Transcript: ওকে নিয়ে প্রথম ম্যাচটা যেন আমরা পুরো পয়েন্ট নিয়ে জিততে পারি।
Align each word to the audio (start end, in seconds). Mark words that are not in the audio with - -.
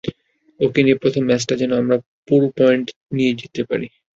ওকে 0.59 0.79
নিয়ে 0.83 1.01
প্রথম 1.01 1.23
ম্যাচটা 1.27 1.53
যেন 1.61 1.71
আমরা 1.81 1.95
পুরো 2.27 2.47
পয়েন্ট 2.57 2.85
নিয়ে 3.15 3.31
জিততে 3.39 3.61
পারি। 3.69 3.87